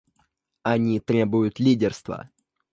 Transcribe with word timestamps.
Они 0.63 0.99
требуют 0.99 1.59
лидерства. 1.59 2.27